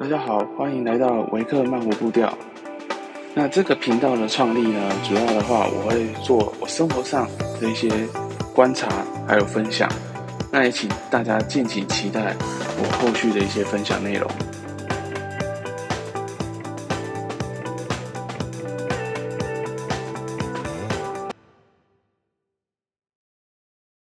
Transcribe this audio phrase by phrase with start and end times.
[0.00, 2.32] 大家好欢迎来到维克曼舞步调。
[3.34, 7.28] 那这个频道的创立呢主要的话我会做我生活上
[7.60, 7.90] 的一些
[8.54, 8.88] 观察
[9.28, 9.86] 还有分享。
[10.50, 12.34] 那也请大家敬请期待
[12.78, 14.26] 我后续的一些分享内容。